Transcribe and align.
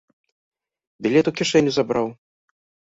Білет 1.07 1.31
у 1.33 1.37
кішэню 1.43 1.71
забраў. 1.81 2.07